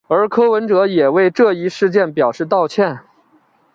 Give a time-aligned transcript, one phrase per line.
[0.07, 3.01] 而柯文哲也为这一事件表示道歉。